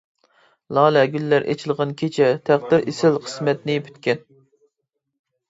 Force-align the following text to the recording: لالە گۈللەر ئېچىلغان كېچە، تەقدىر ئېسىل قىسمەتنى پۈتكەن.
لالە 0.77 1.03
گۈللەر 1.15 1.45
ئېچىلغان 1.53 1.91
كېچە، 1.99 2.31
تەقدىر 2.49 2.87
ئېسىل 2.93 3.21
قىسمەتنى 3.27 3.77
پۈتكەن. 3.91 4.27